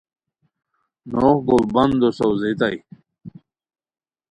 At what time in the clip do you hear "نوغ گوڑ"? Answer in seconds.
1.11-1.63